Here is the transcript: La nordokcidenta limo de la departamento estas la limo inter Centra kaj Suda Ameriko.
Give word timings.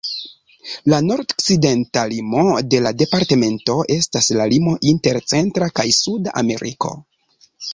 La 0.93 0.97
nordokcidenta 1.07 2.05
limo 2.13 2.45
de 2.75 2.79
la 2.87 2.93
departamento 3.03 3.77
estas 3.99 4.31
la 4.41 4.49
limo 4.55 4.75
inter 4.93 5.21
Centra 5.35 5.69
kaj 5.81 5.87
Suda 5.99 6.35
Ameriko. 6.43 6.97